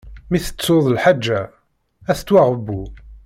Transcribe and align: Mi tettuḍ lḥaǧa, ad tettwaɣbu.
Mi 0.29 0.39
tettuḍ 0.43 0.85
lḥaǧa, 0.95 1.41
ad 2.09 2.15
tettwaɣbu. 2.17 2.81